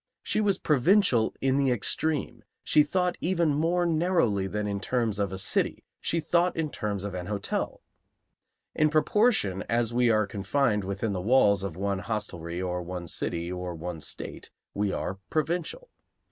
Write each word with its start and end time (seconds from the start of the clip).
She 0.23 0.41
was 0.41 0.57
provincial 0.57 1.35
in 1.41 1.57
the 1.57 1.69
extreme; 1.69 2.43
she 2.63 2.81
thought 2.81 3.19
even 3.21 3.49
more 3.51 3.85
narrowly 3.85 4.47
than 4.47 4.65
in 4.65 4.79
the 4.79 4.83
terms 4.83 5.19
of 5.19 5.31
a 5.31 5.37
city; 5.37 5.83
she 5.99 6.19
thought 6.19 6.57
in 6.57 6.65
the 6.69 6.71
terms 6.71 7.03
of 7.03 7.13
an 7.13 7.27
hotel. 7.27 7.81
In 8.73 8.89
proportion 8.89 9.61
as 9.69 9.93
we 9.93 10.09
are 10.09 10.25
confined 10.25 10.83
within 10.85 11.13
the 11.13 11.21
walls 11.21 11.61
of 11.61 11.77
one 11.77 11.99
hostelry 11.99 12.59
or 12.59 12.81
one 12.81 13.07
city 13.07 13.51
or 13.51 13.75
one 13.75 14.01
state, 14.01 14.49
we 14.73 14.91
are 14.91 15.19
provincial. 15.29 15.91